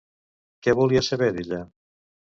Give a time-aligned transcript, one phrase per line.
[0.67, 1.61] Què volia saber d'ella?